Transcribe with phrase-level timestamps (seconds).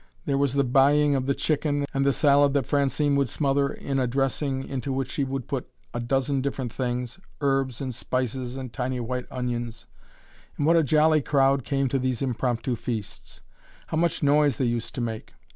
[0.25, 3.99] There was the buying of the chicken, and the salad that Francine would smother in
[3.99, 8.73] a dressing into which she would put a dozen different things herbs and spices and
[8.73, 9.85] tiny white onions!
[10.57, 13.41] And what a jolly crowd came to these impromptu feasts!
[13.85, 15.33] How much noise they used to make!